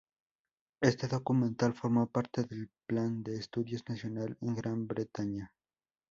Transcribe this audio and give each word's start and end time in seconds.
Este 0.81 1.07
documental 1.07 1.75
formó 1.75 2.07
parte 2.09 2.43
del 2.45 2.71
Plan 2.87 3.21
de 3.21 3.35
estudios 3.35 3.87
Nacional 3.87 4.35
en 4.41 4.55
Gran 4.55 4.87
Bretaña. 4.87 5.53